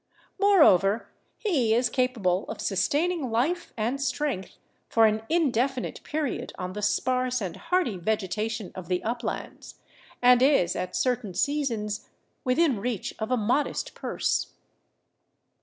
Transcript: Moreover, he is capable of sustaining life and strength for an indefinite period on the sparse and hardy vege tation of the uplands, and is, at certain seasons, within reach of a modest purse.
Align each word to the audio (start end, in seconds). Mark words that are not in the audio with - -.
Moreover, 0.39 1.09
he 1.37 1.75
is 1.75 1.87
capable 1.87 2.45
of 2.49 2.59
sustaining 2.59 3.29
life 3.29 3.71
and 3.77 4.01
strength 4.01 4.57
for 4.89 5.05
an 5.05 5.21
indefinite 5.29 6.01
period 6.03 6.53
on 6.57 6.73
the 6.73 6.81
sparse 6.81 7.39
and 7.39 7.55
hardy 7.55 7.99
vege 7.99 8.27
tation 8.27 8.71
of 8.73 8.87
the 8.87 9.03
uplands, 9.03 9.75
and 10.19 10.41
is, 10.41 10.75
at 10.75 10.95
certain 10.95 11.35
seasons, 11.35 12.09
within 12.43 12.79
reach 12.79 13.13
of 13.19 13.29
a 13.29 13.37
modest 13.37 13.93
purse. 13.93 14.53